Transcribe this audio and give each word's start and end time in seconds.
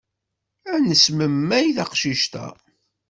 Ad 0.73 0.81
nesmemmay 0.89 1.67
taqcict-a. 1.77 2.47